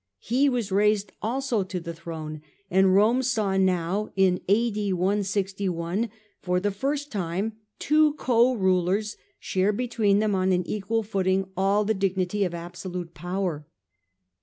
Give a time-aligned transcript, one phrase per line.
[0.17, 4.99] He was raised also to the throne, and Rome saw now, ^
[5.53, 6.09] ^
[6.41, 11.85] for the first time, two co rulers share between them on an equal footing all
[11.85, 13.67] the dignity of absolute power.